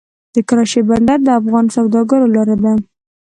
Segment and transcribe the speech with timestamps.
[0.33, 2.73] د کراچۍ بندر د افغان سوداګرو لاره ده